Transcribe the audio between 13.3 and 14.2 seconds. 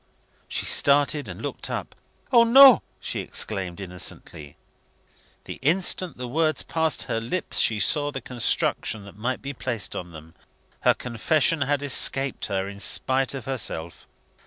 of herself.